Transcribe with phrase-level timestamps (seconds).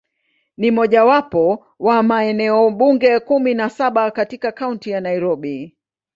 [0.57, 5.77] Ni mojawapo wa maeneo bunge kumi na saba katika Kaunti ya Nairobi.